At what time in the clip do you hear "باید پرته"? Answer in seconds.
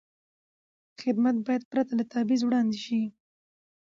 1.45-1.93